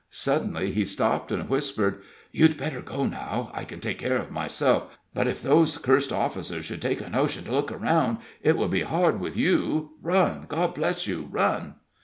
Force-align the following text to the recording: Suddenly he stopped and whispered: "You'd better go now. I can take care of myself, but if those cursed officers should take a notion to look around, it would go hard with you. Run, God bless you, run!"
Suddenly 0.09 0.71
he 0.71 0.83
stopped 0.83 1.31
and 1.31 1.47
whispered: 1.47 2.01
"You'd 2.31 2.57
better 2.57 2.81
go 2.81 3.05
now. 3.05 3.51
I 3.53 3.65
can 3.65 3.79
take 3.79 3.99
care 3.99 4.17
of 4.17 4.31
myself, 4.31 4.97
but 5.13 5.27
if 5.27 5.43
those 5.43 5.77
cursed 5.77 6.11
officers 6.11 6.65
should 6.65 6.81
take 6.81 7.01
a 7.01 7.09
notion 7.11 7.43
to 7.43 7.51
look 7.51 7.71
around, 7.71 8.17
it 8.41 8.57
would 8.57 8.71
go 8.71 8.83
hard 8.83 9.19
with 9.19 9.37
you. 9.37 9.91
Run, 10.01 10.45
God 10.49 10.73
bless 10.73 11.05
you, 11.05 11.27
run!" 11.29 11.75